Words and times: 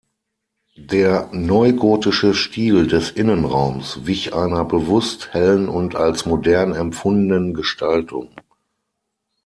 Der 0.79 1.29
neugotische 1.31 2.33
Stil 2.33 2.87
des 2.87 3.11
Innenraums 3.11 4.07
wich 4.07 4.33
einer 4.33 4.65
bewusst 4.65 5.31
hellen 5.35 5.69
und 5.69 5.93
als 5.95 6.25
modern 6.25 6.73
empfundenen 6.73 7.53
Gestaltung. 7.53 8.33